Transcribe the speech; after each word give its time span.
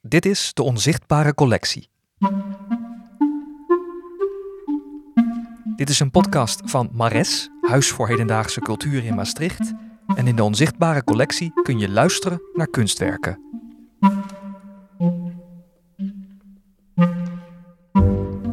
Dit 0.00 0.26
is 0.26 0.50
de 0.54 0.62
Onzichtbare 0.62 1.34
Collectie. 1.34 1.88
Dit 5.76 5.88
is 5.88 6.00
een 6.00 6.10
podcast 6.10 6.60
van 6.64 6.90
Mares, 6.92 7.50
Huis 7.60 7.88
voor 7.88 8.08
Hedendaagse 8.08 8.60
Cultuur 8.60 9.04
in 9.04 9.14
Maastricht. 9.14 9.72
En 10.14 10.26
in 10.26 10.36
de 10.36 10.42
Onzichtbare 10.42 11.04
Collectie 11.04 11.52
kun 11.62 11.78
je 11.78 11.88
luisteren 11.88 12.42
naar 12.54 12.68
kunstwerken. 12.70 13.40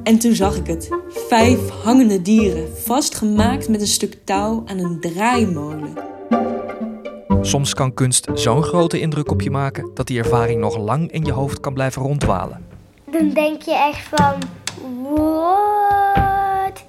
En 0.04 0.20
toen 0.20 0.36
zag 0.36 0.56
ik 0.56 0.68
het. 0.68 0.90
Vijf 1.08 1.70
hangende 1.70 2.22
dieren, 2.22 2.78
vastgemaakt 2.78 3.70
met 3.70 3.82
een 3.82 3.88
stuk 3.88 4.18
touw 4.24 4.64
aan 4.66 4.78
een 4.78 5.00
draaimolen. 5.00 6.05
Soms 7.46 7.74
kan 7.74 7.94
kunst 7.94 8.28
zo'n 8.34 8.64
grote 8.64 9.00
indruk 9.00 9.32
op 9.32 9.42
je 9.42 9.52
maken 9.52 9.92
dat 9.94 10.08
die 10.08 10.18
ervaring 10.18 10.60
nog 10.60 10.78
lang 10.78 11.12
in 11.12 11.26
je 11.26 11.32
hoofd 11.32 11.60
kan 11.60 11.74
blijven 11.74 12.02
rondwalen. 12.02 12.66
Dan 13.12 13.30
denk 13.30 13.62
je 13.62 13.76
echt 13.76 14.08
van, 14.08 14.42
what? 15.04 16.84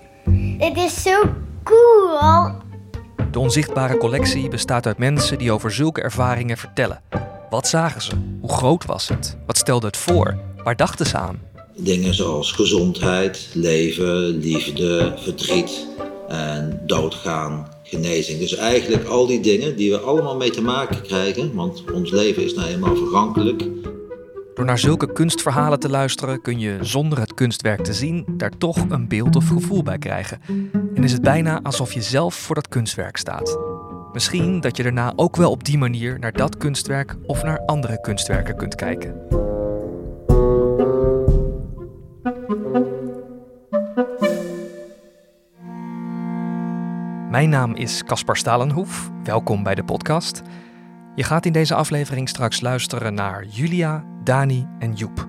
Het 0.59 0.77
is 0.77 1.03
zo 1.03 1.23
cool. 1.63 2.51
De 3.31 3.39
onzichtbare 3.39 3.97
collectie 3.97 4.49
bestaat 4.49 4.87
uit 4.87 4.99
mensen 4.99 5.39
die 5.39 5.53
over 5.53 5.73
zulke 5.73 6.03
ervaringen 6.03 6.57
vertellen. 6.57 7.01
Wat 7.51 7.69
zagen 7.69 8.03
ze? 8.03 8.13
Hoe 8.41 8.53
groot 8.53 8.85
was 8.85 9.09
het? 9.09 9.37
Wat 9.47 9.57
stelde 9.57 9.87
het 9.87 9.97
voor? 9.97 10.39
Waar 10.65 10.77
dachten 10.77 11.07
ze 11.07 11.17
aan? 11.17 11.41
Dingen 11.77 12.15
zoals 12.15 12.53
gezondheid, 12.53 13.49
leven, 13.53 14.29
liefde, 14.29 15.15
verdriet 15.17 15.87
en 16.29 16.81
doodgaan, 16.87 17.69
genezing. 17.87 18.39
Dus 18.39 18.57
eigenlijk 18.57 19.05
al 19.05 19.27
die 19.27 19.41
dingen 19.41 19.77
die 19.77 19.91
we 19.91 19.99
allemaal 19.99 20.37
mee 20.37 20.51
te 20.51 20.63
maken 20.63 21.03
krijgen, 21.03 21.55
want 21.55 21.85
ons 21.93 22.11
leven 22.11 22.45
is 22.45 22.55
nou 22.55 22.69
eenmaal 22.69 22.97
vergankelijk. 22.97 23.63
Door 24.55 24.65
naar 24.65 24.79
zulke 24.79 25.13
kunstverhalen 25.13 25.81
te 25.81 25.89
luisteren 25.89 26.43
kun 26.43 26.59
je 26.59 26.79
zonder 26.81 27.19
het 27.21 27.35
kunstwerk 27.35 27.85
te 27.85 27.93
zien 27.93 28.25
daar 28.37 28.59
toch 28.59 28.77
een 28.89 29.09
beeld 29.09 29.37
of 29.37 29.49
gevoel 29.49 29.83
bij 29.83 29.99
krijgen. 29.99 30.41
En 30.95 31.05
is 31.05 31.13
het 31.13 31.23
bijna 31.23 31.61
alsof 31.63 31.93
je 31.93 32.03
zelf 32.03 32.35
voor 32.35 32.55
dat 32.55 32.69
kunstwerk 32.69 33.17
staat. 33.17 33.59
Misschien 34.13 34.61
dat 34.61 34.77
je 34.77 34.83
daarna 34.83 35.13
ook 35.17 35.37
wel 35.37 35.51
op 35.51 35.65
die 35.65 35.79
manier 35.79 36.19
naar 36.19 36.33
dat 36.33 36.57
kunstwerk 36.57 37.17
of 37.27 37.43
naar 37.43 37.63
andere 37.67 38.01
kunstwerken 38.01 38.57
kunt 38.57 38.75
kijken. 38.75 39.46
Mijn 47.37 47.49
naam 47.49 47.75
is 47.75 48.05
Caspar 48.05 48.37
Stalenhoef. 48.37 49.11
Welkom 49.23 49.63
bij 49.63 49.75
de 49.75 49.85
podcast. 49.85 50.43
Je 51.15 51.23
gaat 51.23 51.47
in 51.47 51.53
deze 51.53 51.75
aflevering 51.75 52.29
straks 52.29 52.61
luisteren 52.61 53.15
naar 53.15 53.45
Julia, 53.45 54.05
Dani 54.25 54.67
en 54.79 54.93
Joep. 54.93 55.29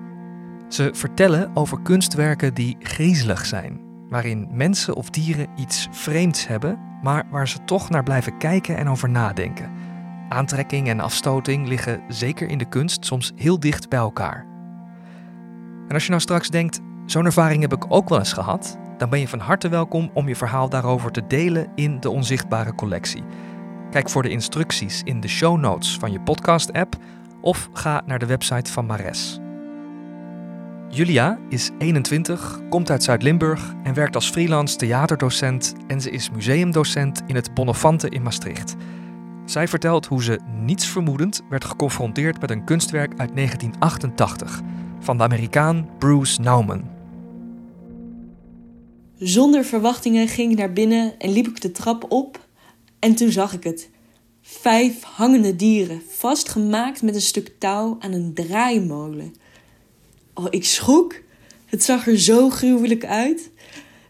Ze 0.68 0.90
vertellen 0.92 1.50
over 1.56 1.82
kunstwerken 1.82 2.54
die 2.54 2.76
griezelig 2.78 3.46
zijn, 3.46 3.80
waarin 4.08 4.48
mensen 4.50 4.94
of 4.94 5.10
dieren 5.10 5.46
iets 5.56 5.88
vreemds 5.90 6.46
hebben, 6.46 6.78
maar 7.02 7.26
waar 7.30 7.48
ze 7.48 7.64
toch 7.64 7.90
naar 7.90 8.02
blijven 8.02 8.38
kijken 8.38 8.76
en 8.76 8.88
over 8.88 9.10
nadenken. 9.10 9.70
Aantrekking 10.28 10.88
en 10.88 11.00
afstoting 11.00 11.68
liggen 11.68 12.02
zeker 12.08 12.48
in 12.48 12.58
de 12.58 12.68
kunst 12.68 13.04
soms 13.04 13.32
heel 13.36 13.60
dicht 13.60 13.88
bij 13.88 13.98
elkaar. 13.98 14.46
En 15.88 15.94
als 15.94 16.02
je 16.02 16.10
nou 16.10 16.22
straks 16.22 16.48
denkt, 16.48 16.80
zo'n 17.06 17.24
ervaring 17.24 17.60
heb 17.60 17.72
ik 17.72 17.84
ook 17.88 18.08
wel 18.08 18.18
eens 18.18 18.32
gehad, 18.32 18.78
dan 18.98 19.08
ben 19.08 19.20
je 19.20 19.28
van 19.28 19.38
harte 19.38 19.68
welkom 19.68 20.10
om 20.14 20.28
je 20.28 20.36
verhaal 20.36 20.68
daarover 20.68 21.10
te 21.10 21.26
delen 21.26 21.68
in 21.74 22.00
de 22.00 22.10
Onzichtbare 22.10 22.74
Collectie. 22.74 23.22
Kijk 23.90 24.10
voor 24.10 24.22
de 24.22 24.28
instructies 24.28 25.02
in 25.04 25.20
de 25.20 25.28
show 25.28 25.58
notes 25.58 25.96
van 25.98 26.12
je 26.12 26.20
podcast-app 26.20 26.96
of 27.40 27.68
ga 27.72 28.02
naar 28.06 28.18
de 28.18 28.26
website 28.26 28.72
van 28.72 28.86
Mares. 28.86 29.40
Julia 30.88 31.38
is 31.48 31.70
21, 31.78 32.60
komt 32.68 32.90
uit 32.90 33.02
Zuid-Limburg 33.02 33.74
en 33.82 33.94
werkt 33.94 34.14
als 34.14 34.30
freelance 34.30 34.76
theaterdocent 34.76 35.74
en 35.86 36.00
ze 36.00 36.10
is 36.10 36.30
museumdocent 36.30 37.22
in 37.26 37.34
het 37.34 37.54
Bonnefante 37.54 38.08
in 38.08 38.22
Maastricht. 38.22 38.76
Zij 39.44 39.68
vertelt 39.68 40.06
hoe 40.06 40.22
ze 40.22 40.40
niets 40.60 40.86
vermoedend 40.86 41.42
werd 41.48 41.64
geconfronteerd 41.64 42.40
met 42.40 42.50
een 42.50 42.64
kunstwerk 42.64 43.10
uit 43.16 43.36
1988 43.36 44.60
van 45.00 45.16
de 45.16 45.22
Amerikaan 45.22 45.88
Bruce 45.98 46.40
Nauman. 46.40 46.97
Zonder 49.18 49.64
verwachtingen 49.64 50.28
ging 50.28 50.52
ik 50.52 50.58
naar 50.58 50.72
binnen 50.72 51.18
en 51.18 51.32
liep 51.32 51.48
ik 51.48 51.60
de 51.60 51.72
trap 51.72 52.12
op. 52.12 52.46
En 52.98 53.14
toen 53.14 53.30
zag 53.30 53.52
ik 53.52 53.64
het. 53.64 53.90
Vijf 54.42 55.02
hangende 55.02 55.56
dieren, 55.56 56.02
vastgemaakt 56.08 57.02
met 57.02 57.14
een 57.14 57.20
stuk 57.20 57.52
touw 57.58 57.96
aan 58.00 58.12
een 58.12 58.34
draaimolen. 58.34 59.34
Oh, 60.34 60.46
ik 60.50 60.64
schrok. 60.64 61.14
Het 61.64 61.82
zag 61.84 62.06
er 62.06 62.18
zo 62.18 62.50
gruwelijk 62.50 63.04
uit. 63.04 63.50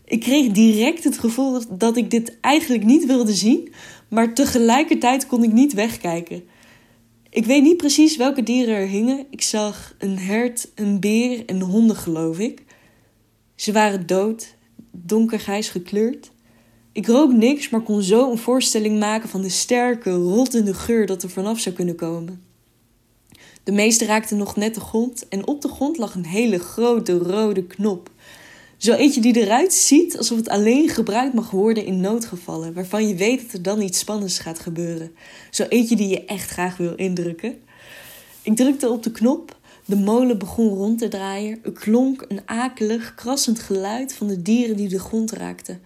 Ik 0.05 0.21
kreeg 0.21 0.53
direct 0.53 1.05
het 1.05 1.19
gevoel 1.19 1.63
dat 1.71 1.97
ik 1.97 2.11
dit 2.11 2.41
eigenlijk 2.41 2.85
niet 2.85 3.07
wilde 3.07 3.35
zien, 3.35 3.73
maar 4.09 4.35
tegelijkertijd 4.35 5.27
kon 5.27 5.43
ik 5.43 5.53
niet 5.53 5.73
wegkijken. 5.73 6.43
Ik 7.31 7.45
weet 7.45 7.63
niet 7.63 7.77
precies 7.77 8.17
welke 8.17 8.43
dieren 8.43 8.75
er 8.75 8.87
hingen. 8.87 9.27
Ik 9.31 9.43
zag 9.43 9.95
een 9.99 10.19
hert, 10.19 10.71
een 10.75 11.01
beer 11.01 11.45
en 11.45 11.61
honden, 11.61 11.97
geloof 11.97 12.39
ik. 12.39 12.63
Ze 13.55 13.73
waren 13.73 14.07
dood 14.07 14.57
donkergrijs 14.91 15.69
gekleurd. 15.69 16.31
Ik 16.93 17.07
rook 17.07 17.33
niks, 17.33 17.69
maar 17.69 17.81
kon 17.81 18.03
zo 18.03 18.31
een 18.31 18.39
voorstelling 18.39 18.99
maken 18.99 19.29
van 19.29 19.41
de 19.41 19.49
sterke, 19.49 20.11
rottende 20.11 20.75
geur 20.75 21.07
dat 21.07 21.23
er 21.23 21.31
vanaf 21.31 21.59
zou 21.59 21.75
kunnen 21.75 21.97
komen. 21.97 22.43
De 23.63 23.73
meeste 23.73 24.05
raakten 24.05 24.37
nog 24.37 24.57
net 24.57 24.75
de 24.75 24.81
grond 24.81 25.29
en 25.29 25.47
op 25.47 25.63
de 25.63 25.69
grond 25.69 25.99
lag 25.99 26.15
een 26.15 26.27
hele 26.27 26.59
grote 26.59 27.19
rode 27.19 27.65
knop. 27.65 28.11
Zo 28.77 28.93
eentje 28.93 29.21
die 29.21 29.37
eruit 29.37 29.73
ziet 29.73 30.19
alsof 30.19 30.37
het 30.37 30.49
alleen 30.49 30.89
gebruikt 30.89 31.35
mag 31.35 31.51
worden 31.51 31.85
in 31.85 32.01
noodgevallen, 32.01 32.75
waarvan 32.75 33.09
je 33.09 33.15
weet 33.15 33.43
dat 33.43 33.53
er 33.53 33.63
dan 33.63 33.83
iets 33.83 33.99
spannends 33.99 34.39
gaat 34.39 34.59
gebeuren. 34.59 35.11
Zo 35.51 35.65
eentje 35.69 35.97
die 35.97 36.09
je 36.09 36.25
echt 36.25 36.51
graag 36.51 36.77
wil 36.77 36.95
indrukken. 36.95 37.59
Ik 38.43 38.57
drukte 38.57 38.89
op 38.89 39.03
de 39.03 39.11
knop 39.11 39.58
de 39.89 39.97
molen 39.97 40.39
begon 40.39 40.69
rond 40.69 40.99
te 40.99 41.09
draaien. 41.09 41.59
Er 41.65 41.73
klonk 41.73 42.25
een 42.29 42.41
akelig, 42.45 43.15
krassend 43.15 43.59
geluid 43.59 44.15
van 44.15 44.27
de 44.27 44.43
dieren 44.43 44.77
die 44.77 44.89
de 44.89 44.99
grond 44.99 45.33
raakten. 45.33 45.81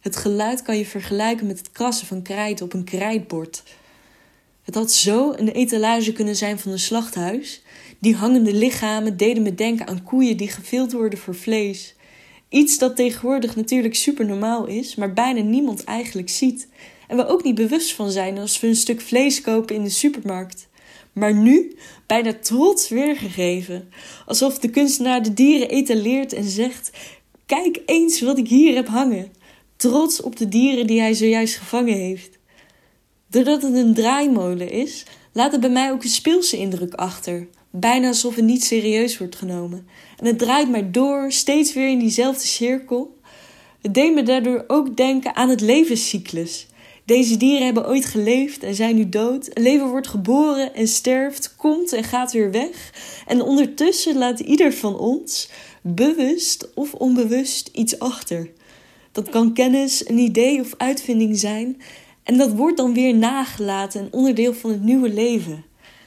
Het 0.00 0.16
geluid 0.16 0.62
kan 0.62 0.78
je 0.78 0.86
vergelijken 0.86 1.46
met 1.46 1.58
het 1.58 1.72
krassen 1.72 2.06
van 2.06 2.22
krijt 2.22 2.62
op 2.62 2.72
een 2.72 2.84
krijtbord. 2.84 3.62
Het 4.62 4.74
had 4.74 4.92
zo 4.92 5.32
een 5.32 5.48
etalage 5.48 6.12
kunnen 6.12 6.36
zijn 6.36 6.58
van 6.58 6.72
een 6.72 6.78
slachthuis. 6.78 7.62
Die 7.98 8.14
hangende 8.14 8.54
lichamen 8.54 9.16
deden 9.16 9.42
me 9.42 9.54
denken 9.54 9.86
aan 9.86 10.02
koeien 10.02 10.36
die 10.36 10.48
gevild 10.48 10.92
worden 10.92 11.18
voor 11.18 11.34
vlees. 11.34 11.94
Iets 12.48 12.78
dat 12.78 12.96
tegenwoordig 12.96 13.56
natuurlijk 13.56 13.94
super 13.94 14.26
normaal 14.26 14.66
is, 14.66 14.94
maar 14.94 15.12
bijna 15.12 15.40
niemand 15.40 15.84
eigenlijk 15.84 16.28
ziet. 16.28 16.68
En 17.08 17.16
we 17.16 17.26
ook 17.26 17.44
niet 17.44 17.54
bewust 17.54 17.94
van 17.94 18.10
zijn 18.10 18.38
als 18.38 18.60
we 18.60 18.66
een 18.66 18.76
stuk 18.76 19.00
vlees 19.00 19.40
kopen 19.40 19.74
in 19.74 19.84
de 19.84 19.90
supermarkt 19.90 20.70
maar 21.12 21.34
nu 21.34 21.76
bijna 22.06 22.32
trots 22.40 22.88
weergegeven. 22.88 23.88
Alsof 24.26 24.58
de 24.58 24.70
kunstenaar 24.70 25.22
de 25.22 25.34
dieren 25.34 25.68
etaleert 25.68 26.32
en 26.32 26.44
zegt: 26.44 26.90
Kijk 27.46 27.82
eens 27.86 28.20
wat 28.20 28.38
ik 28.38 28.48
hier 28.48 28.74
heb 28.74 28.88
hangen. 28.88 29.32
Trots 29.76 30.20
op 30.20 30.36
de 30.36 30.48
dieren 30.48 30.86
die 30.86 31.00
hij 31.00 31.14
zojuist 31.14 31.56
gevangen 31.56 31.94
heeft. 31.94 32.38
Doordat 33.26 33.62
het 33.62 33.74
een 33.74 33.94
draaimolen 33.94 34.70
is, 34.70 35.04
laat 35.32 35.52
het 35.52 35.60
bij 35.60 35.70
mij 35.70 35.92
ook 35.92 36.02
een 36.02 36.08
speelse 36.08 36.56
indruk 36.56 36.94
achter. 36.94 37.48
Bijna 37.70 38.08
alsof 38.08 38.34
het 38.34 38.44
niet 38.44 38.64
serieus 38.64 39.18
wordt 39.18 39.36
genomen. 39.36 39.86
En 40.16 40.26
het 40.26 40.38
draait 40.38 40.70
maar 40.70 40.92
door, 40.92 41.32
steeds 41.32 41.74
weer 41.74 41.88
in 41.88 41.98
diezelfde 41.98 42.46
cirkel. 42.46 43.16
Het 43.80 43.94
deed 43.94 44.14
me 44.14 44.22
daardoor 44.22 44.64
ook 44.66 44.96
denken 44.96 45.36
aan 45.36 45.48
het 45.48 45.60
levenscyclus. 45.60 46.66
Deze 47.04 47.36
dieren 47.36 47.64
hebben 47.64 47.88
ooit 47.88 48.04
geleefd 48.04 48.62
en 48.62 48.74
zijn 48.74 48.96
nu 48.96 49.08
dood. 49.08 49.48
Een 49.52 49.62
leven 49.62 49.88
wordt 49.88 50.08
geboren 50.08 50.74
en 50.74 50.88
sterft, 50.88 51.56
komt 51.56 51.92
en 51.92 52.04
gaat 52.04 52.32
weer 52.32 52.50
weg. 52.50 52.92
En 53.26 53.42
ondertussen 53.42 54.18
laat 54.18 54.40
ieder 54.40 54.72
van 54.72 54.98
ons, 54.98 55.48
bewust 55.80 56.74
of 56.74 56.94
onbewust, 56.94 57.70
iets 57.72 57.98
achter. 57.98 58.50
Dat 59.12 59.28
kan 59.28 59.52
kennis, 59.52 60.08
een 60.08 60.18
idee 60.18 60.60
of 60.60 60.74
uitvinding 60.76 61.38
zijn. 61.38 61.82
En 62.22 62.36
dat 62.36 62.52
wordt 62.52 62.76
dan 62.76 62.94
weer 62.94 63.14
nagelaten 63.14 64.00
en 64.00 64.12
onderdeel 64.12 64.54
van 64.54 64.70
het 64.70 64.82
nieuwe 64.82 65.12
leven. 65.12 65.64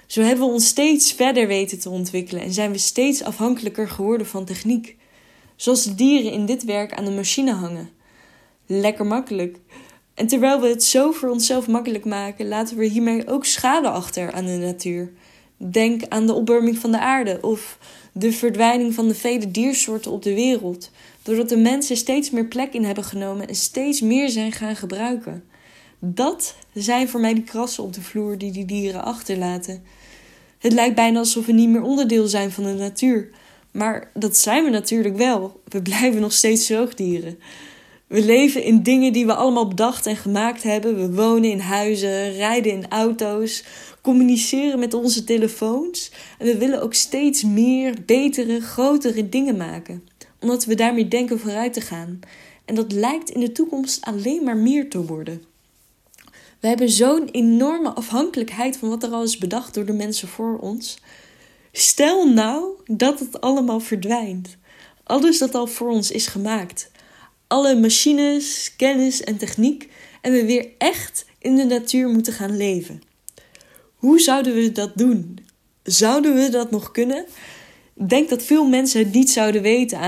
Zo 0.07 0.21
hebben 0.21 0.47
we 0.47 0.53
ons 0.53 0.67
steeds 0.67 1.11
verder 1.11 1.47
weten 1.47 1.79
te 1.79 1.89
ontwikkelen 1.89 2.43
en 2.43 2.53
zijn 2.53 2.71
we 2.71 2.77
steeds 2.77 3.23
afhankelijker 3.23 3.89
geworden 3.89 4.27
van 4.27 4.45
techniek. 4.45 4.95
Zoals 5.55 5.83
de 5.83 5.95
dieren 5.95 6.31
in 6.31 6.45
dit 6.45 6.63
werk 6.63 6.93
aan 6.93 7.05
de 7.05 7.11
machine 7.11 7.53
hangen. 7.53 7.89
Lekker 8.65 9.05
makkelijk. 9.05 9.57
En 10.15 10.27
terwijl 10.27 10.61
we 10.61 10.67
het 10.67 10.83
zo 10.83 11.11
voor 11.11 11.29
onszelf 11.29 11.67
makkelijk 11.67 12.05
maken, 12.05 12.47
laten 12.47 12.77
we 12.77 12.85
hiermee 12.85 13.27
ook 13.27 13.45
schade 13.45 13.89
achter 13.89 14.31
aan 14.31 14.45
de 14.45 14.57
natuur. 14.57 15.11
Denk 15.57 16.01
aan 16.09 16.27
de 16.27 16.33
opwarming 16.33 16.77
van 16.77 16.91
de 16.91 16.99
aarde 16.99 17.37
of 17.41 17.77
de 18.11 18.31
verdwijning 18.31 18.93
van 18.93 19.07
de 19.07 19.15
vele 19.15 19.51
diersoorten 19.51 20.11
op 20.11 20.23
de 20.23 20.33
wereld, 20.33 20.91
doordat 21.21 21.49
de 21.49 21.57
mensen 21.57 21.97
steeds 21.97 22.29
meer 22.29 22.45
plek 22.45 22.73
in 22.73 22.83
hebben 22.83 23.03
genomen 23.03 23.47
en 23.47 23.55
steeds 23.55 24.01
meer 24.01 24.29
zijn 24.29 24.51
gaan 24.51 24.75
gebruiken. 24.75 25.43
Dat 25.99 26.55
zijn 26.73 27.09
voor 27.09 27.19
mij 27.19 27.33
die 27.33 27.43
krassen 27.43 27.83
op 27.83 27.93
de 27.93 28.01
vloer 28.01 28.37
die 28.37 28.51
die 28.51 28.65
dieren 28.65 29.03
achterlaten. 29.03 29.83
Het 30.59 30.73
lijkt 30.73 30.95
bijna 30.95 31.19
alsof 31.19 31.45
we 31.45 31.51
niet 31.51 31.69
meer 31.69 31.81
onderdeel 31.81 32.27
zijn 32.27 32.51
van 32.51 32.63
de 32.63 32.73
natuur. 32.73 33.29
Maar 33.71 34.11
dat 34.13 34.37
zijn 34.37 34.63
we 34.63 34.69
natuurlijk 34.69 35.17
wel. 35.17 35.61
We 35.67 35.81
blijven 35.81 36.21
nog 36.21 36.33
steeds 36.33 36.65
zoogdieren. 36.65 37.39
We 38.07 38.25
leven 38.25 38.63
in 38.63 38.83
dingen 38.83 39.13
die 39.13 39.25
we 39.25 39.33
allemaal 39.33 39.67
bedacht 39.67 40.05
en 40.05 40.15
gemaakt 40.15 40.63
hebben. 40.63 40.95
We 40.95 41.15
wonen 41.15 41.49
in 41.49 41.59
huizen, 41.59 42.31
rijden 42.31 42.71
in 42.71 42.89
auto's, 42.89 43.63
communiceren 44.01 44.79
met 44.79 44.93
onze 44.93 45.23
telefoons. 45.23 46.11
En 46.37 46.45
we 46.45 46.57
willen 46.57 46.81
ook 46.81 46.93
steeds 46.93 47.43
meer, 47.43 47.95
betere, 48.05 48.61
grotere 48.61 49.29
dingen 49.29 49.57
maken. 49.57 50.07
Omdat 50.39 50.65
we 50.65 50.75
daarmee 50.75 51.07
denken 51.07 51.39
vooruit 51.39 51.73
te 51.73 51.81
gaan. 51.81 52.19
En 52.65 52.75
dat 52.75 52.91
lijkt 52.91 53.29
in 53.29 53.39
de 53.39 53.51
toekomst 53.51 54.05
alleen 54.05 54.43
maar 54.43 54.57
meer 54.57 54.89
te 54.89 55.05
worden. 55.05 55.43
We 56.59 56.67
hebben 56.67 56.89
zo'n 56.89 57.29
enorme 57.31 57.89
afhankelijkheid 57.89 58.77
van 58.77 58.89
wat 58.89 59.03
er 59.03 59.09
al 59.09 59.23
is 59.23 59.37
bedacht 59.37 59.73
door 59.73 59.85
de 59.85 59.93
mensen 59.93 60.27
voor 60.27 60.57
ons. 60.57 60.97
Stel 61.71 62.29
nou 62.29 62.65
dat 62.85 63.19
het 63.19 63.41
allemaal 63.41 63.79
verdwijnt. 63.79 64.57
Alles 65.03 65.37
dat 65.37 65.55
al 65.55 65.67
voor 65.67 65.89
ons 65.89 66.11
is 66.11 66.27
gemaakt. 66.27 66.91
Alle 67.47 67.79
machines, 67.79 68.73
kennis 68.75 69.23
en 69.23 69.37
techniek. 69.37 69.89
En 70.21 70.31
we 70.31 70.45
weer 70.45 70.67
echt 70.77 71.25
in 71.39 71.55
de 71.55 71.63
natuur 71.63 72.09
moeten 72.09 72.33
gaan 72.33 72.57
leven. 72.57 73.01
Hoe 73.95 74.19
zouden 74.19 74.53
we 74.53 74.71
dat 74.71 74.97
doen? 74.97 75.37
Zouden 75.83 76.35
we 76.35 76.49
dat 76.49 76.71
nog 76.71 76.91
kunnen? 76.91 77.25
Ik 77.95 78.09
denk 78.09 78.29
dat 78.29 78.43
veel 78.43 78.67
mensen 78.67 78.99
het 78.99 79.13
niet 79.13 79.29
zouden 79.29 79.61
weten, 79.61 79.99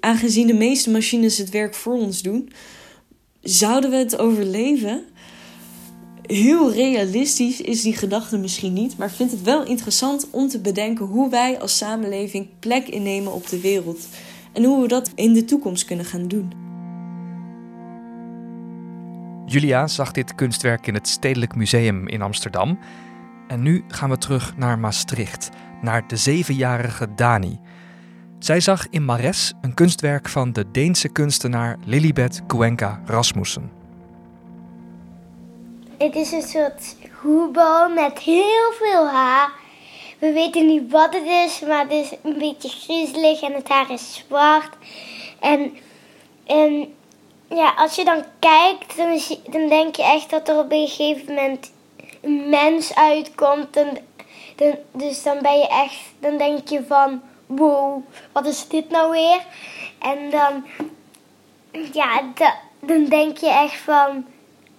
aangezien 0.00 0.46
de 0.46 0.54
meeste 0.54 0.90
machines 0.90 1.38
het 1.38 1.50
werk 1.50 1.74
voor 1.74 1.94
ons 1.94 2.22
doen. 2.22 2.52
Zouden 3.42 3.90
we 3.90 3.96
het 3.96 4.18
overleven? 4.18 5.04
Heel 6.22 6.72
realistisch 6.72 7.60
is 7.60 7.82
die 7.82 7.96
gedachte 7.96 8.38
misschien 8.38 8.72
niet, 8.72 8.96
maar 8.96 9.08
ik 9.08 9.14
vind 9.14 9.30
het 9.30 9.42
wel 9.42 9.64
interessant 9.64 10.26
om 10.30 10.48
te 10.48 10.58
bedenken 10.58 11.06
hoe 11.06 11.30
wij 11.30 11.60
als 11.60 11.76
samenleving 11.76 12.48
plek 12.58 12.88
innemen 12.88 13.32
op 13.32 13.48
de 13.48 13.60
wereld 13.60 14.08
en 14.52 14.64
hoe 14.64 14.82
we 14.82 14.88
dat 14.88 15.10
in 15.14 15.32
de 15.32 15.44
toekomst 15.44 15.84
kunnen 15.84 16.04
gaan 16.04 16.28
doen. 16.28 16.65
Julia 19.48 19.86
zag 19.86 20.12
dit 20.12 20.34
kunstwerk 20.34 20.86
in 20.86 20.94
het 20.94 21.08
Stedelijk 21.08 21.54
Museum 21.54 22.08
in 22.08 22.22
Amsterdam. 22.22 22.78
En 23.48 23.62
nu 23.62 23.84
gaan 23.88 24.10
we 24.10 24.18
terug 24.18 24.56
naar 24.56 24.78
Maastricht, 24.78 25.50
naar 25.82 26.08
de 26.08 26.16
zevenjarige 26.16 27.14
Dani. 27.14 27.60
Zij 28.38 28.60
zag 28.60 28.86
in 28.90 29.04
Mares 29.04 29.52
een 29.60 29.74
kunstwerk 29.74 30.28
van 30.28 30.52
de 30.52 30.70
Deense 30.70 31.08
kunstenaar 31.08 31.76
Lilibet 31.84 32.42
Cuenca 32.46 33.02
Rasmussen. 33.04 33.70
Het 35.98 36.14
is 36.14 36.32
een 36.32 36.42
soort 36.42 36.96
hoebal 37.20 37.88
met 37.88 38.18
heel 38.18 38.72
veel 38.78 39.08
haar. 39.08 39.50
We 40.18 40.32
weten 40.32 40.66
niet 40.66 40.90
wat 40.90 41.14
het 41.14 41.26
is, 41.26 41.60
maar 41.68 41.82
het 41.82 41.92
is 41.92 42.14
een 42.22 42.38
beetje 42.38 42.68
griezelig 42.68 43.42
en 43.42 43.52
het 43.52 43.68
haar 43.68 43.90
is 43.90 44.14
zwart. 44.14 44.76
En, 45.40 45.72
en 46.46 46.88
ja, 47.48 47.74
als 47.76 47.94
je 47.94 48.04
dan 48.04 48.24
kijkt, 48.38 48.96
dan, 48.96 49.20
dan 49.46 49.68
denk 49.68 49.96
je 49.96 50.02
echt 50.02 50.30
dat 50.30 50.48
er 50.48 50.58
op 50.58 50.72
een 50.72 50.88
gegeven 50.88 51.34
moment 51.34 51.72
een 52.22 52.48
mens 52.48 52.94
uitkomt. 52.94 53.74
Dan, 53.74 53.98
dan, 54.56 54.74
dus 54.92 55.22
dan 55.22 55.38
ben 55.42 55.58
je 55.58 55.68
echt, 55.68 55.98
dan 56.18 56.36
denk 56.36 56.68
je 56.68 56.84
van, 56.84 57.22
wow, 57.46 58.02
wat 58.32 58.46
is 58.46 58.68
dit 58.68 58.90
nou 58.90 59.10
weer? 59.10 59.40
En 59.98 60.30
dan, 60.30 60.66
ja, 61.92 62.22
dan 62.80 63.04
denk 63.04 63.38
je 63.38 63.48
echt 63.48 63.76
van 63.76 64.24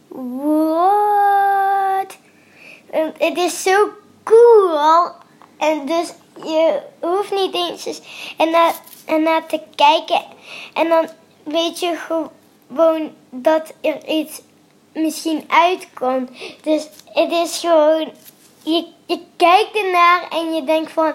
What? 0.07 2.17
Het 3.17 3.37
is 3.37 3.63
zo 3.63 3.89
cool. 4.23 5.09
En 5.57 5.85
dus 5.85 6.13
je 6.43 6.81
hoeft 6.99 7.31
niet 7.31 7.53
eens 7.53 8.01
en 8.37 8.51
naar, 8.51 8.73
en 9.05 9.23
naar 9.23 9.45
te 9.45 9.61
kijken. 9.75 10.21
En 10.73 10.89
dan 10.89 11.07
weet 11.43 11.79
je 11.79 11.95
gewoon 11.95 12.29
dat 13.29 13.73
er 13.81 14.07
iets 14.07 14.41
misschien 14.93 15.43
uitkomt. 15.47 16.31
Dus 16.61 16.87
het 17.05 17.31
is 17.31 17.59
gewoon... 17.59 18.11
Je, 18.63 18.87
je 19.05 19.19
kijkt 19.35 19.75
ernaar 19.75 20.27
en 20.29 20.53
je 20.53 20.63
denkt 20.63 20.91
van... 20.91 21.13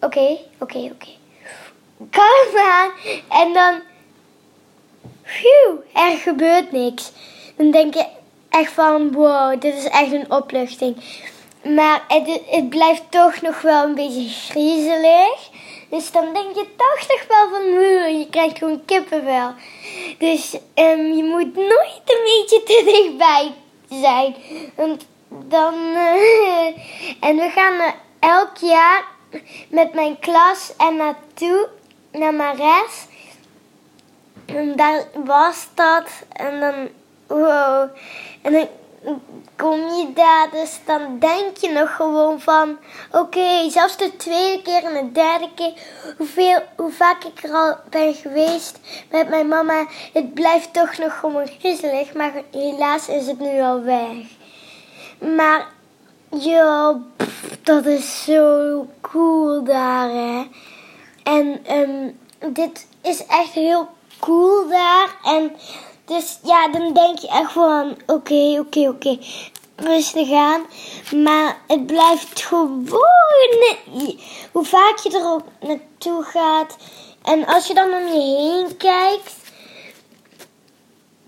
Oké, 0.00 0.38
oké, 0.58 0.78
oké. 0.78 1.08
Kalm 2.10 2.66
aan. 2.66 2.90
En 3.28 3.52
dan... 3.52 3.80
Phew, 5.22 5.78
er 5.94 6.18
gebeurt 6.18 6.72
niks. 6.72 7.12
Dan 7.56 7.70
denk 7.70 7.94
je 7.94 8.06
echt 8.50 8.72
van 8.72 9.12
wow, 9.12 9.60
dit 9.60 9.74
is 9.74 9.84
echt 9.84 10.12
een 10.12 10.30
opluchting. 10.32 10.96
Maar 11.62 12.04
het, 12.08 12.40
het 12.46 12.68
blijft 12.68 13.02
toch 13.08 13.40
nog 13.40 13.60
wel 13.60 13.84
een 13.84 13.94
beetje 13.94 14.28
griezelig. 14.28 15.50
Dus 15.90 16.12
dan 16.12 16.32
denk 16.32 16.54
je 16.54 16.66
toch 16.76 17.08
nog 17.08 17.26
wel 17.28 17.48
van, 17.50 18.18
je 18.18 18.26
krijgt 18.30 18.58
gewoon 18.58 18.84
kippenvel. 18.84 19.52
Dus 20.18 20.54
um, 20.74 21.12
je 21.12 21.24
moet 21.24 21.54
nooit 21.54 22.02
een 22.04 22.24
beetje 22.24 22.62
te 22.64 22.82
dichtbij 22.84 23.52
zijn. 23.88 24.34
Want 24.76 25.06
dan... 25.28 25.74
Uh, 25.74 26.66
en 27.28 27.36
we 27.36 27.50
gaan 27.54 27.94
elk 28.18 28.56
jaar 28.56 29.04
met 29.68 29.94
mijn 29.94 30.18
klas 30.18 30.72
en 30.76 30.96
naartoe, 30.96 31.68
naar 32.12 32.34
Mares. 32.34 33.06
En 34.46 34.76
daar 34.76 35.04
was 35.24 35.68
dat. 35.74 36.08
En 36.32 36.60
dan 36.60 36.88
wow. 37.26 37.88
En 38.42 38.52
dan 38.52 38.68
kom 39.56 39.78
je 39.78 40.12
daar, 40.14 40.48
dus 40.50 40.80
dan 40.84 41.18
denk 41.18 41.56
je 41.56 41.70
nog 41.70 41.96
gewoon 41.96 42.40
van... 42.40 42.78
Oké, 43.12 43.70
zelfs 43.70 43.96
de 43.96 44.16
tweede 44.16 44.62
keer 44.62 44.84
en 44.84 45.06
de 45.06 45.12
derde 45.12 45.48
keer, 45.54 45.72
hoeveel, 46.16 46.62
hoe 46.76 46.92
vaak 46.92 47.24
ik 47.24 47.42
er 47.42 47.52
al 47.52 47.76
ben 47.90 48.14
geweest 48.14 48.78
met 49.10 49.28
mijn 49.28 49.48
mama... 49.48 49.86
Het 50.12 50.34
blijft 50.34 50.72
toch 50.72 50.98
nog 50.98 51.18
gewoon 51.18 51.46
griezelig, 51.46 52.14
maar 52.14 52.32
helaas 52.50 53.08
is 53.08 53.26
het 53.26 53.38
nu 53.38 53.60
al 53.60 53.82
weg. 53.82 54.38
Maar 55.36 55.66
ja, 56.30 57.00
dat 57.62 57.86
is 57.86 58.24
zo 58.24 58.86
cool 59.00 59.64
daar, 59.64 60.10
hè. 60.10 60.46
En 61.22 61.72
um, 61.72 62.18
dit 62.52 62.86
is 63.02 63.26
echt 63.26 63.52
heel 63.52 63.88
cool 64.20 64.68
daar. 64.68 65.08
En 65.24 65.52
dus 66.10 66.38
ja, 66.42 66.68
dan 66.68 66.92
denk 66.92 67.18
je 67.18 67.28
echt 67.28 67.52
van, 67.52 67.96
oké, 68.06 68.58
oké, 68.58 68.88
oké, 68.88 69.18
rustig 69.76 70.32
aan. 70.32 70.66
Maar 71.22 71.58
het 71.66 71.86
blijft 71.86 72.42
gewoon, 72.42 72.88
hoe 74.52 74.64
vaak 74.64 74.98
je 74.98 75.18
er 75.18 75.26
ook 75.26 75.44
naartoe 75.60 76.22
gaat. 76.22 76.76
En 77.22 77.46
als 77.46 77.66
je 77.66 77.74
dan 77.74 77.92
om 77.92 78.06
je 78.06 78.36
heen 78.36 78.76
kijkt, 78.76 79.34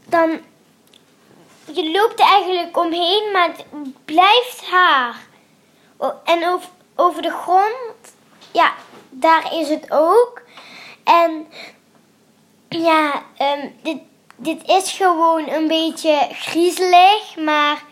dan, 0.05 0.41
je 1.73 1.91
loopt 1.91 2.21
er 2.21 2.27
eigenlijk 2.27 2.77
omheen, 2.77 3.31
maar 3.33 3.49
het 3.49 3.65
blijft 4.05 4.65
haar. 4.71 5.27
En 6.25 6.47
over, 6.47 6.69
over 6.97 7.23
de 7.23 7.31
grond, 7.31 8.15
ja, 8.53 8.73
daar 9.11 9.55
is 9.55 9.69
het 9.69 9.87
ook. 9.91 10.43
En 11.05 11.47
ja, 12.69 13.23
um, 13.39 13.75
dit, 13.83 13.99
dit 14.43 14.69
is 14.69 14.93
gewoon 14.93 15.49
een 15.49 15.69
beetje 15.69 16.29
griezelig, 16.33 17.37
maar 17.37 17.83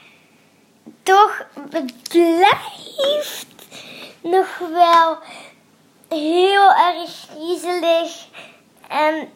toch 1.02 1.46
blijft 2.08 3.46
nog 4.20 4.58
wel 4.58 5.18
heel 6.08 6.72
erg 6.72 7.26
griezelig. 7.28 8.26
En 8.88 9.32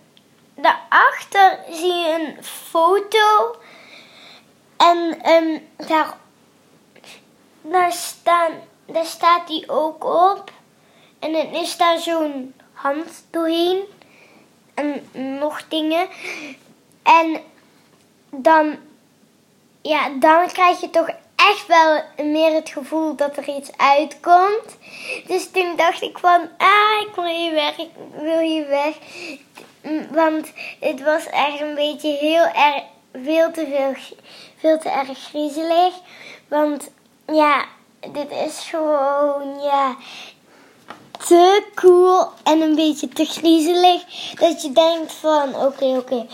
daarachter 0.54 1.59
zie 1.71 1.92
je 1.92 2.14
een 2.21 2.44
foto. 2.44 3.56
En 4.76 5.30
um, 5.30 5.68
daar, 5.76 6.16
daar, 7.62 7.92
staan, 7.92 8.52
daar 8.87 9.06
staat 9.06 9.47
die 9.47 9.68
ook 9.68 10.04
op. 10.04 10.52
En 11.18 11.33
dan 11.33 11.47
is 11.47 11.76
daar 11.76 11.99
zo'n 11.99 12.54
hand 12.73 13.25
doorheen. 13.30 13.83
En 14.75 15.09
nog 15.38 15.68
dingen. 15.68 16.09
En 17.05 17.41
dan, 18.31 18.77
ja, 19.83 20.09
dan 20.09 20.47
krijg 20.47 20.81
je 20.81 20.91
toch 20.91 21.09
echt 21.37 21.67
wel 21.67 22.03
meer 22.17 22.55
het 22.55 22.69
gevoel 22.69 23.17
dat 23.17 23.37
er 23.37 23.49
iets 23.49 23.71
uitkomt. 23.77 24.77
Dus 25.27 25.51
toen 25.51 25.77
dacht 25.77 26.03
ik 26.03 26.19
van, 26.19 26.49
ah, 26.59 27.01
ik 27.09 27.15
wil 27.15 27.25
hier 27.25 27.53
weg, 27.53 27.79
ik 27.79 27.91
wil 28.21 28.39
hier 28.39 28.69
weg. 28.69 28.97
Want 30.11 30.53
het 30.81 31.03
was 31.03 31.27
echt 31.27 31.61
een 31.61 31.75
beetje 31.75 32.09
heel 32.09 32.45
erg, 32.45 32.83
veel 33.13 33.51
te 33.51 33.67
veel, 33.67 34.17
veel 34.57 34.79
te 34.79 34.89
erg 34.89 35.19
griezelig. 35.19 35.95
Want 36.49 36.91
ja, 37.27 37.65
dit 38.13 38.31
is 38.31 38.69
gewoon, 38.71 39.61
ja, 39.63 39.97
te 41.27 41.63
cool 41.75 42.29
en 42.43 42.61
een 42.61 42.75
beetje 42.75 43.09
te 43.09 43.25
griezelig. 43.25 44.03
Dat 44.35 44.63
je 44.63 44.73
denkt 44.73 45.13
van, 45.13 45.55
oké, 45.57 45.85
oké, 45.85 46.27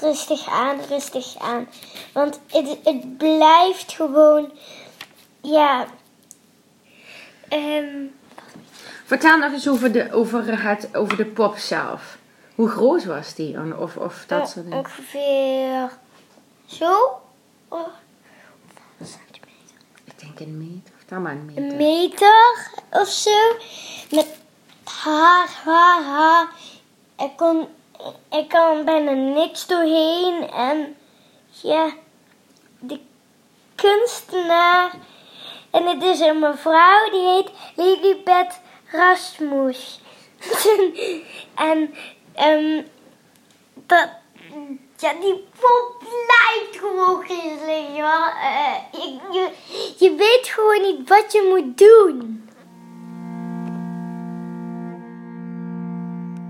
rustig 0.00 0.48
aan, 0.48 0.80
rustig 0.88 1.38
aan. 1.38 1.68
Want 2.12 2.40
het, 2.46 2.78
het 2.84 3.18
blijft 3.18 3.92
gewoon, 3.92 4.52
ja. 5.40 5.86
ehm, 7.48 8.04
Vertel 9.04 9.38
nog 9.38 9.52
eens 9.52 9.68
over 9.68 9.92
de, 9.92 10.12
over 10.12 10.62
het, 10.68 10.96
over 10.96 11.16
de 11.16 11.26
pop 11.26 11.56
zelf. 11.56 12.18
Hoe 12.54 12.68
groot 12.68 13.04
was 13.04 13.34
die? 13.34 13.76
Of, 13.78 13.96
of 13.96 14.24
dat 14.26 14.40
on- 14.40 14.46
soort 14.46 14.64
dingen. 14.64 14.78
ongeveer 14.78 15.90
zo. 16.66 17.20
Oh, 17.68 17.86
Ik 20.04 20.20
denk 20.20 20.40
een 20.40 20.58
meter. 20.58 20.92
Vertel 20.96 21.20
maar 21.20 21.32
een 21.32 21.44
meter. 21.44 21.62
een 21.62 21.76
meter 21.76 22.70
of 22.90 23.08
zo. 23.08 23.30
Met 24.10 24.26
haar, 24.84 25.48
haar, 25.64 26.02
haar. 26.02 26.48
Ik 27.18 27.36
kon, 27.36 27.68
ik 28.30 28.48
kan 28.48 28.84
bijna 28.84 29.10
niks 29.10 29.66
doorheen. 29.66 30.50
En 30.50 30.96
ja, 31.62 31.92
de 32.78 33.00
kunstenaar. 33.74 34.90
En 35.70 35.86
het 35.86 36.02
is 36.02 36.20
een 36.20 36.38
mevrouw 36.38 37.10
die 37.10 37.26
heet 37.28 37.50
Lilibet 37.76 38.60
Rasmus. 38.90 40.00
en 41.54 41.94
ehm 42.34 42.82
dat, 43.74 44.08
ja, 44.96 45.12
die 45.20 45.46
pop 45.60 45.98
blijft 45.98 46.78
gewoon 46.78 47.22
griezelig. 47.24 47.96
Eh, 48.42 48.74
je, 48.92 49.18
je, 49.32 49.50
je 49.98 50.14
weet 50.14 50.48
gewoon 50.48 50.82
niet 50.82 51.08
wat 51.08 51.32
je 51.32 51.42
moet 51.54 51.78
doen. 51.78 52.47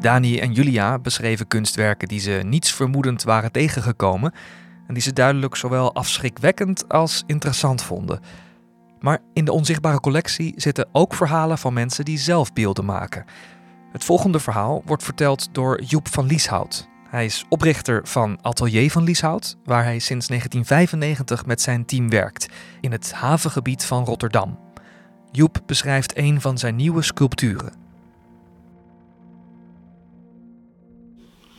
Dani 0.01 0.39
en 0.39 0.53
Julia 0.53 0.99
beschreven 0.99 1.47
kunstwerken 1.47 2.09
die 2.09 2.21
ze 2.21 2.41
niets 2.45 2.73
vermoedend 2.73 3.23
waren 3.23 3.53
tegengekomen 3.53 4.33
en 4.87 4.95
die 4.95 5.03
ze 5.03 5.13
duidelijk 5.13 5.57
zowel 5.57 5.95
afschrikwekkend 5.95 6.89
als 6.89 7.23
interessant 7.27 7.83
vonden. 7.83 8.21
Maar 9.01 9.19
in 9.33 9.45
de 9.45 9.53
onzichtbare 9.53 10.01
collectie 10.01 10.53
zitten 10.57 10.89
ook 10.93 11.15
verhalen 11.15 11.59
van 11.59 11.73
mensen 11.73 12.05
die 12.05 12.19
zelf 12.19 12.53
beelden 12.53 12.85
maken. 12.85 13.25
Het 13.93 14.05
volgende 14.05 14.41
verhaal 14.41 14.83
wordt 14.85 15.03
verteld 15.03 15.49
door 15.55 15.83
Joep 15.83 16.09
van 16.09 16.27
Lieshout. 16.27 16.89
Hij 17.09 17.25
is 17.25 17.45
oprichter 17.49 18.01
van 18.05 18.39
Atelier 18.43 18.91
van 18.91 19.03
Lieshout, 19.03 19.57
waar 19.65 19.85
hij 19.85 19.99
sinds 19.99 20.27
1995 20.27 21.47
met 21.47 21.61
zijn 21.61 21.85
team 21.85 22.11
werkt 22.11 22.49
in 22.81 22.93
het 22.93 23.13
havengebied 23.13 23.85
van 23.85 24.05
Rotterdam. 24.05 24.59
Joep 25.31 25.63
beschrijft 25.67 26.17
een 26.17 26.41
van 26.41 26.59
zijn 26.59 26.77
nieuwe 26.77 27.03
sculpturen. 27.03 27.88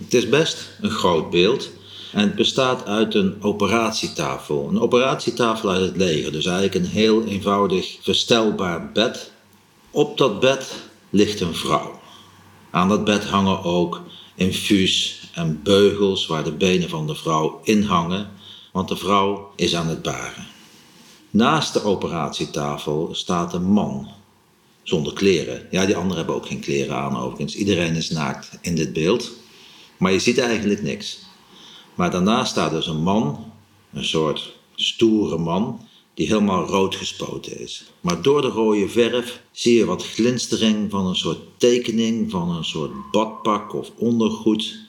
Het 0.03 0.13
is 0.13 0.29
best 0.29 0.69
een 0.81 0.89
groot 0.89 1.29
beeld. 1.29 1.69
En 2.11 2.19
het 2.19 2.35
bestaat 2.35 2.85
uit 2.85 3.15
een 3.15 3.35
operatietafel. 3.41 4.67
Een 4.69 4.79
operatietafel 4.79 5.69
uit 5.69 5.81
het 5.81 5.97
leger. 5.97 6.31
Dus 6.31 6.45
eigenlijk 6.45 6.75
een 6.75 6.91
heel 6.91 7.23
eenvoudig 7.23 7.97
verstelbaar 8.01 8.91
bed. 8.91 9.31
Op 9.91 10.17
dat 10.17 10.39
bed 10.39 10.75
ligt 11.09 11.41
een 11.41 11.55
vrouw. 11.55 11.99
Aan 12.71 12.89
dat 12.89 13.03
bed 13.03 13.23
hangen 13.25 13.63
ook 13.63 14.01
infuus 14.35 15.21
en 15.33 15.59
beugels 15.63 16.27
waar 16.27 16.43
de 16.43 16.51
benen 16.51 16.89
van 16.89 17.07
de 17.07 17.15
vrouw 17.15 17.59
in 17.63 17.83
hangen. 17.83 18.29
Want 18.71 18.87
de 18.87 18.97
vrouw 18.97 19.51
is 19.55 19.75
aan 19.75 19.87
het 19.87 20.01
baren. 20.01 20.47
Naast 21.29 21.73
de 21.73 21.83
operatietafel 21.83 23.09
staat 23.11 23.53
een 23.53 23.71
man. 23.71 24.07
Zonder 24.83 25.13
kleren. 25.13 25.67
Ja, 25.71 25.85
die 25.85 25.95
anderen 25.95 26.17
hebben 26.17 26.35
ook 26.35 26.47
geen 26.47 26.59
kleren 26.59 26.95
aan 26.95 27.17
overigens. 27.17 27.55
Iedereen 27.55 27.95
is 27.95 28.09
naakt 28.09 28.57
in 28.61 28.75
dit 28.75 28.93
beeld. 28.93 29.31
Maar 29.99 30.11
je 30.11 30.19
ziet 30.19 30.37
eigenlijk 30.37 30.81
niks. 30.81 31.19
Maar 31.95 32.11
daarnaast 32.11 32.51
staat 32.51 32.71
dus 32.71 32.87
een 32.87 33.03
man, 33.03 33.51
een 33.93 34.05
soort 34.05 34.55
stoere 34.75 35.37
man, 35.37 35.87
die 36.13 36.27
helemaal 36.27 36.65
rood 36.65 36.95
gespoten 36.95 37.59
is. 37.59 37.91
Maar 38.01 38.21
door 38.21 38.41
de 38.41 38.47
rode 38.47 38.89
verf 38.89 39.41
zie 39.51 39.77
je 39.77 39.85
wat 39.85 40.05
glinstering 40.05 40.91
van 40.91 41.05
een 41.05 41.15
soort 41.15 41.39
tekening 41.57 42.31
van 42.31 42.49
een 42.49 42.65
soort 42.65 43.11
badpak 43.11 43.73
of 43.73 43.91
ondergoed 43.95 44.79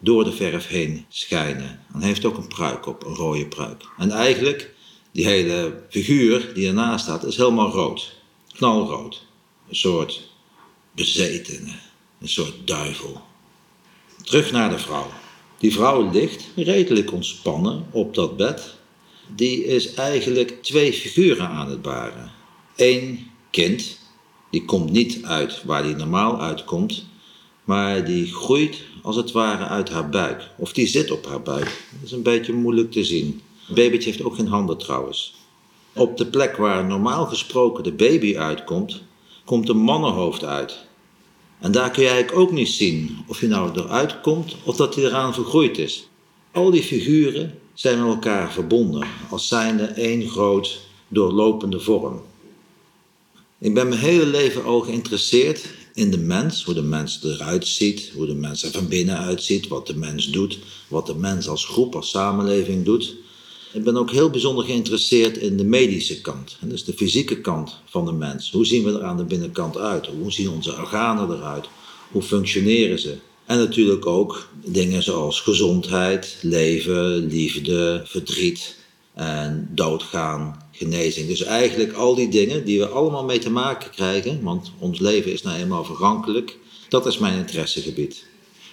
door 0.00 0.24
de 0.24 0.32
verf 0.32 0.66
heen 0.66 1.04
schijnen. 1.08 1.80
En 1.92 1.98
hij 1.98 2.08
heeft 2.08 2.24
ook 2.24 2.36
een 2.36 2.48
pruik 2.48 2.86
op, 2.86 3.04
een 3.04 3.14
rode 3.14 3.46
pruik. 3.46 3.84
En 3.98 4.10
eigenlijk, 4.10 4.74
die 5.12 5.26
hele 5.26 5.82
figuur 5.90 6.54
die 6.54 6.66
ernaast 6.66 7.04
staat, 7.04 7.24
is 7.24 7.36
helemaal 7.36 7.70
rood. 7.70 8.14
Knalrood. 8.52 9.26
Een 9.68 9.76
soort 9.76 10.28
bezetene, 10.92 11.78
een 12.20 12.28
soort 12.28 12.54
duivel. 12.64 13.22
Terug 14.24 14.52
naar 14.52 14.70
de 14.70 14.78
vrouw. 14.78 15.06
Die 15.58 15.72
vrouw 15.72 16.10
ligt 16.10 16.44
redelijk 16.56 17.12
ontspannen 17.12 17.86
op 17.90 18.14
dat 18.14 18.36
bed. 18.36 18.74
Die 19.34 19.64
is 19.64 19.94
eigenlijk 19.94 20.62
twee 20.62 20.92
figuren 20.92 21.48
aan 21.48 21.70
het 21.70 21.82
baren. 21.82 22.32
Eén 22.76 23.30
kind, 23.50 23.98
die 24.50 24.64
komt 24.64 24.90
niet 24.90 25.24
uit 25.24 25.62
waar 25.64 25.82
die 25.82 25.96
normaal 25.96 26.40
uitkomt, 26.40 27.06
maar 27.64 28.04
die 28.04 28.34
groeit 28.34 28.82
als 29.02 29.16
het 29.16 29.32
ware 29.32 29.64
uit 29.64 29.90
haar 29.90 30.08
buik. 30.08 30.50
Of 30.58 30.72
die 30.72 30.86
zit 30.86 31.10
op 31.10 31.26
haar 31.26 31.42
buik. 31.42 31.86
Dat 31.92 32.02
is 32.02 32.12
een 32.12 32.22
beetje 32.22 32.52
moeilijk 32.52 32.92
te 32.92 33.04
zien. 33.04 33.42
Het 33.66 33.74
babytje 33.74 34.10
heeft 34.10 34.24
ook 34.24 34.34
geen 34.34 34.48
handen 34.48 34.78
trouwens. 34.78 35.34
Op 35.92 36.16
de 36.16 36.26
plek 36.26 36.56
waar 36.56 36.84
normaal 36.84 37.26
gesproken 37.26 37.84
de 37.84 37.92
baby 37.92 38.36
uitkomt, 38.36 39.02
komt 39.44 39.68
een 39.68 39.78
mannenhoofd 39.78 40.44
uit. 40.44 40.86
En 41.60 41.72
daar 41.72 41.90
kun 41.90 42.02
je 42.02 42.08
eigenlijk 42.08 42.38
ook 42.38 42.52
niet 42.52 42.68
zien 42.68 43.18
of 43.26 43.38
hij 43.40 43.48
nou 43.48 43.78
eruit 43.78 44.20
komt 44.20 44.56
of 44.64 44.76
dat 44.76 44.94
hij 44.94 45.04
eraan 45.04 45.34
vergroeid 45.34 45.78
is. 45.78 46.08
Al 46.52 46.70
die 46.70 46.82
figuren 46.82 47.58
zijn 47.74 47.98
met 47.98 48.08
elkaar 48.08 48.52
verbonden 48.52 49.06
als 49.30 49.48
zijnde 49.48 49.84
één 49.84 50.28
groot 50.28 50.80
doorlopende 51.08 51.80
vorm. 51.80 52.22
Ik 53.58 53.74
ben 53.74 53.88
mijn 53.88 54.00
hele 54.00 54.26
leven 54.26 54.64
al 54.64 54.80
geïnteresseerd 54.80 55.64
in 55.94 56.10
de 56.10 56.18
mens, 56.18 56.64
hoe 56.64 56.74
de 56.74 56.82
mens 56.82 57.20
eruit 57.24 57.66
ziet, 57.66 58.10
hoe 58.14 58.26
de 58.26 58.34
mens 58.34 58.62
er 58.62 58.70
van 58.70 58.88
binnen 58.88 59.18
uitziet, 59.18 59.68
wat 59.68 59.86
de 59.86 59.96
mens 59.96 60.30
doet, 60.30 60.58
wat 60.88 61.06
de 61.06 61.14
mens 61.14 61.48
als 61.48 61.66
groep, 61.66 61.94
als 61.94 62.10
samenleving 62.10 62.84
doet. 62.84 63.14
Ik 63.74 63.84
ben 63.84 63.96
ook 63.96 64.10
heel 64.10 64.30
bijzonder 64.30 64.64
geïnteresseerd 64.64 65.36
in 65.36 65.56
de 65.56 65.64
medische 65.64 66.20
kant, 66.20 66.56
dus 66.60 66.84
de 66.84 66.92
fysieke 66.92 67.40
kant 67.40 67.80
van 67.84 68.04
de 68.04 68.12
mens. 68.12 68.50
Hoe 68.50 68.66
zien 68.66 68.84
we 68.84 68.92
er 68.92 69.02
aan 69.02 69.16
de 69.16 69.24
binnenkant 69.24 69.78
uit? 69.78 70.06
Hoe 70.06 70.32
zien 70.32 70.50
onze 70.50 70.72
organen 70.72 71.36
eruit? 71.36 71.68
Hoe 72.10 72.22
functioneren 72.22 72.98
ze? 72.98 73.16
En 73.46 73.58
natuurlijk 73.58 74.06
ook 74.06 74.48
dingen 74.64 75.02
zoals 75.02 75.40
gezondheid, 75.40 76.36
leven, 76.42 77.26
liefde, 77.26 78.02
verdriet 78.04 78.76
en 79.14 79.68
doodgaan, 79.70 80.66
genezing. 80.72 81.28
Dus 81.28 81.42
eigenlijk 81.42 81.92
al 81.92 82.14
die 82.14 82.28
dingen 82.28 82.64
die 82.64 82.78
we 82.78 82.88
allemaal 82.88 83.24
mee 83.24 83.38
te 83.38 83.50
maken 83.50 83.90
krijgen, 83.90 84.42
want 84.42 84.72
ons 84.78 84.98
leven 84.98 85.32
is 85.32 85.42
nou 85.42 85.58
eenmaal 85.58 85.84
vergankelijk, 85.84 86.58
dat 86.88 87.06
is 87.06 87.18
mijn 87.18 87.38
interessegebied. 87.38 88.24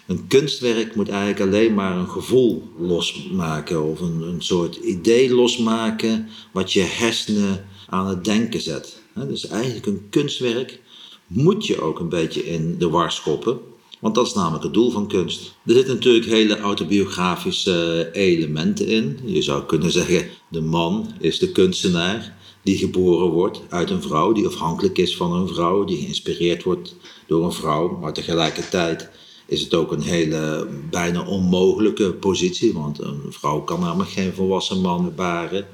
Een 0.07 0.27
kunstwerk 0.27 0.95
moet 0.95 1.09
eigenlijk 1.09 1.39
alleen 1.39 1.73
maar 1.73 1.97
een 1.97 2.09
gevoel 2.09 2.63
losmaken 2.79 3.83
of 3.83 3.99
een, 3.99 4.21
een 4.21 4.41
soort 4.41 4.75
idee 4.75 5.33
losmaken 5.33 6.27
wat 6.51 6.73
je 6.73 6.81
hersenen 6.81 7.65
aan 7.89 8.07
het 8.07 8.25
denken 8.25 8.61
zet. 8.61 9.01
Dus 9.27 9.47
eigenlijk 9.47 9.85
een 9.85 10.07
kunstwerk 10.09 10.81
moet 11.27 11.65
je 11.65 11.81
ook 11.81 11.99
een 11.99 12.09
beetje 12.09 12.45
in 12.45 12.75
de 12.77 12.89
war 12.89 13.11
schoppen, 13.11 13.59
want 13.99 14.15
dat 14.15 14.27
is 14.27 14.33
namelijk 14.33 14.63
het 14.63 14.73
doel 14.73 14.91
van 14.91 15.07
kunst. 15.07 15.53
Er 15.65 15.73
zitten 15.73 15.93
natuurlijk 15.93 16.25
hele 16.25 16.59
autobiografische 16.59 18.09
elementen 18.11 18.87
in. 18.87 19.19
Je 19.25 19.41
zou 19.41 19.63
kunnen 19.63 19.91
zeggen, 19.91 20.29
de 20.47 20.61
man 20.61 21.13
is 21.19 21.39
de 21.39 21.51
kunstenaar 21.51 22.37
die 22.63 22.77
geboren 22.77 23.29
wordt 23.29 23.61
uit 23.69 23.89
een 23.89 24.01
vrouw, 24.01 24.31
die 24.31 24.47
afhankelijk 24.47 24.97
is 24.97 25.17
van 25.17 25.33
een 25.33 25.47
vrouw, 25.47 25.83
die 25.83 25.97
geïnspireerd 25.97 26.63
wordt 26.63 26.95
door 27.27 27.45
een 27.45 27.51
vrouw, 27.51 27.97
maar 27.97 28.13
tegelijkertijd 28.13 29.09
is 29.51 29.61
het 29.61 29.73
ook 29.73 29.91
een 29.91 30.01
hele 30.01 30.67
bijna 30.89 31.25
onmogelijke 31.25 32.13
positie, 32.13 32.73
want 32.73 33.01
een 33.01 33.21
vrouw 33.29 33.61
kan 33.61 33.79
namelijk 33.79 34.09
geen 34.09 34.33
volwassen 34.33 34.81
man 34.81 35.13
baren. 35.15 35.67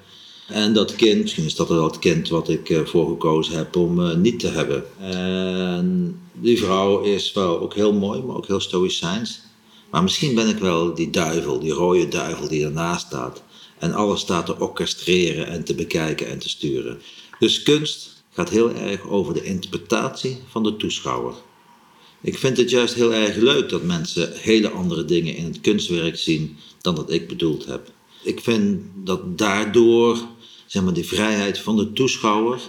En 0.48 0.74
dat 0.74 0.96
kind, 0.96 1.22
misschien 1.22 1.46
is 1.46 1.56
dat 1.56 1.68
wel 1.68 1.84
het 1.84 2.00
kind 2.00 2.30
wat 2.30 2.50
ik 2.50 2.70
eh, 2.70 2.86
voor 2.86 3.08
gekozen 3.08 3.58
heb 3.58 3.76
om 3.76 4.02
eh, 4.02 4.16
niet 4.16 4.40
te 4.40 4.48
hebben. 4.48 4.84
En 5.00 6.20
die 6.34 6.58
vrouw 6.58 7.02
is 7.02 7.34
wel 7.34 7.60
ook 7.60 7.74
heel 7.74 7.94
mooi, 7.94 8.22
maar 8.22 8.36
ook 8.36 8.48
heel 8.48 8.60
stoïcijns. 8.60 9.42
Maar 9.92 10.04
misschien 10.04 10.36
ben 10.36 10.48
ik 10.48 10.58
wel 10.58 10.94
die 10.94 11.10
duivel, 11.10 11.60
die 11.60 11.72
rode 11.72 12.08
duivel 12.08 12.48
die 12.48 12.66
ernaast 12.66 13.06
staat. 13.06 13.44
En 13.80 13.94
alles 13.94 14.20
staat 14.20 14.46
te 14.46 14.60
orchestreren 14.60 15.48
en 15.48 15.64
te 15.64 15.76
bekijken 15.76 16.28
en 16.28 16.40
te 16.40 16.50
sturen. 16.50 17.02
Dus 17.40 17.64
kunst 17.64 18.24
gaat 18.32 18.50
heel 18.50 18.72
erg 18.72 19.08
over 19.10 19.34
de 19.34 19.44
interpretatie 19.44 20.38
van 20.48 20.64
de 20.64 20.76
toeschouwer. 20.76 21.34
Ik 22.22 22.38
vind 22.38 22.58
het 22.58 22.70
juist 22.70 22.94
heel 22.94 23.14
erg 23.14 23.36
leuk 23.36 23.70
dat 23.70 23.84
mensen 23.84 24.32
hele 24.36 24.70
andere 24.70 25.06
dingen 25.06 25.36
in 25.36 25.46
het 25.46 25.62
kunstwerk 25.62 26.18
zien 26.18 26.58
dan 26.82 26.96
dat 26.96 27.12
ik 27.12 27.28
bedoeld 27.28 27.66
heb. 27.66 27.92
Ik 28.24 28.40
vind 28.40 28.82
dat 28.96 29.38
daardoor, 29.38 30.28
zeg 30.66 30.84
maar, 30.84 30.94
die 30.94 31.06
vrijheid 31.06 31.60
van 31.60 31.78
de 31.78 31.94
toeschouwer, 31.94 32.60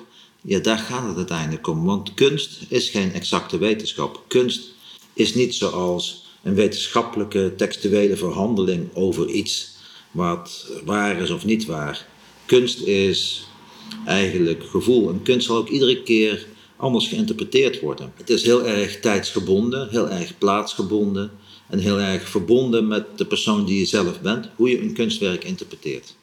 ja, 0.43 0.59
daar 0.59 0.79
gaat 0.79 1.09
het 1.09 1.17
uiteindelijk 1.17 1.67
om. 1.67 1.85
Want 1.85 2.15
kunst 2.15 2.59
is 2.69 2.89
geen 2.89 3.13
exacte 3.13 3.59
wetenschap. 3.59 4.25
Kunst 4.27 4.75
is 5.13 5.35
niet 5.35 5.55
zoals 5.55 6.25
een 6.43 6.55
wetenschappelijke 6.55 7.53
textuele 7.57 8.17
verhandeling 8.17 8.95
over 8.95 9.29
iets 9.29 9.77
wat 10.11 10.71
waar 10.85 11.21
is 11.21 11.31
of 11.31 11.45
niet 11.45 11.67
waar. 11.67 12.07
Kunst 12.47 12.81
is 12.81 13.47
eigenlijk 14.07 14.65
gevoel. 14.65 15.09
En 15.09 15.23
kunst 15.23 15.47
zal 15.47 15.57
ook 15.57 15.69
iedere 15.69 16.03
keer 16.03 16.47
anders 16.79 17.09
geïnterpreteerd 17.09 17.81
worden. 17.81 18.13
Het 18.17 18.31
is 18.31 18.43
heel 18.43 18.67
erg 18.67 19.01
tijdsgebonden, 19.01 19.89
heel 19.91 20.11
erg 20.11 20.39
plaatsgebonden 20.39 21.31
en 21.69 21.79
heel 21.79 22.01
erg 22.01 22.29
verbonden 22.29 22.87
met 22.87 23.19
de 23.19 23.27
persoon 23.27 23.65
die 23.65 23.79
je 23.79 23.85
zelf 23.85 24.21
bent, 24.21 24.49
hoe 24.57 24.71
je 24.71 24.83
een 24.83 24.93
kunstwerk 24.93 25.45
interpreteert. 25.45 26.17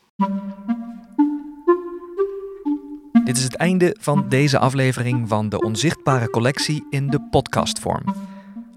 Dit 3.26 3.38
is 3.38 3.44
het 3.44 3.56
einde 3.56 3.96
van 4.00 4.30
deze 4.30 4.60
aflevering 4.60 5.28
van 5.28 5.50
de 5.50 5.62
Onzichtbare 5.62 6.30
Collectie 6.30 6.86
in 6.90 7.10
de 7.10 7.28
podcastvorm. 7.32 8.16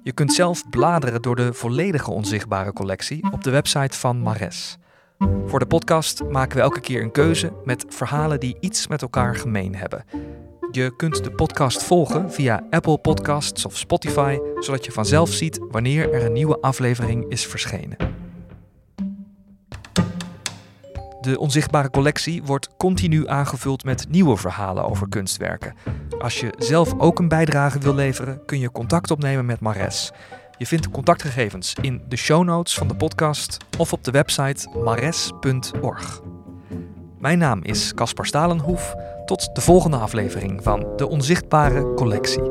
Je 0.02 0.12
kunt 0.12 0.32
zelf 0.32 0.68
bladeren 0.70 1.23
door 1.23 1.37
de 1.37 1.52
volledige 1.52 2.11
Onzichtbare 2.11 2.73
Collectie 2.73 3.32
op 3.32 3.44
de 3.44 3.50
website 3.50 3.99
van 3.99 4.20
Mares. 4.20 4.76
Voor 5.47 5.58
de 5.58 5.66
podcast 5.66 6.23
maken 6.25 6.56
we 6.56 6.62
elke 6.62 6.80
keer 6.80 7.02
een 7.02 7.12
keuze 7.12 7.52
met 7.64 7.85
verhalen 7.88 8.40
die 8.40 8.56
iets 8.61 8.87
met 8.87 9.02
elkaar 9.02 9.37
gemeen 9.37 9.75
hebben. 9.75 10.04
Je 10.70 10.96
kunt 10.96 11.25
de 11.25 11.30
podcast 11.30 11.82
volgen 11.82 12.32
via 12.32 12.62
Apple 12.70 12.98
Podcasts 12.98 13.64
of 13.64 13.76
Spotify, 13.76 14.38
zodat 14.58 14.84
je 14.84 14.92
vanzelf 14.92 15.30
ziet 15.30 15.60
wanneer 15.70 16.12
er 16.12 16.25
een 16.25 16.32
nieuwe 16.32 16.60
aflevering 16.60 17.30
is 17.30 17.46
verschenen. 17.46 17.96
De 21.20 21.38
onzichtbare 21.38 21.90
collectie 21.90 22.42
wordt 22.42 22.76
continu 22.76 23.28
aangevuld 23.28 23.84
met 23.84 24.06
nieuwe 24.08 24.37
verhalen 24.37 24.84
over 24.84 25.08
kunstwerken. 25.08 25.75
Als 26.18 26.40
je 26.40 26.54
zelf 26.58 26.98
ook 26.98 27.18
een 27.18 27.28
bijdrage 27.28 27.78
wil 27.78 27.94
leveren, 27.94 28.44
kun 28.44 28.58
je 28.58 28.72
contact 28.72 29.10
opnemen 29.10 29.46
met 29.46 29.60
Mares. 29.60 30.12
Je 30.58 30.66
vindt 30.66 30.90
contactgegevens 30.90 31.75
in 31.80 32.02
de 32.08 32.16
show 32.16 32.44
notes 32.44 32.75
van 32.75 32.88
de 32.88 32.96
podcast 32.96 33.56
of 33.78 33.92
op 33.92 34.04
de 34.04 34.10
website 34.10 34.68
mares.org. 34.84 36.20
Mijn 37.18 37.38
naam 37.38 37.60
is 37.62 37.94
Caspar 37.94 38.26
Stalenhoef. 38.26 38.94
Tot 39.25 39.54
de 39.54 39.60
volgende 39.60 39.96
aflevering 39.96 40.62
van 40.62 40.87
De 40.96 41.08
Onzichtbare 41.08 41.94
Collectie. 41.94 42.42